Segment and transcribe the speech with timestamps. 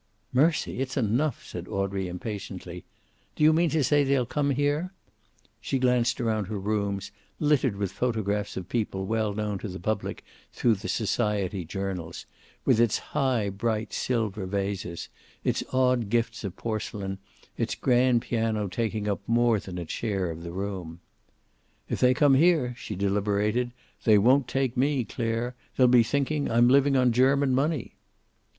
[0.33, 0.79] "Mercy!
[0.79, 2.83] It's enough," said Audrey, impatiently.
[3.35, 4.91] "Do you mean to say they'll come here?"
[5.61, 10.23] She glanced around her rooms, littered with photographs of people well known to the public
[10.51, 12.25] through the society journals,
[12.65, 15.07] with its high bright silver vases,
[15.43, 17.19] its odd gifts of porcelain,
[17.55, 20.99] its grand piano taking up more than its share of room.
[21.87, 23.71] "If they come here," she deliberated,
[24.03, 25.55] "they won't take me, Clare.
[25.77, 27.97] They'll be thinking I'm living on German money!"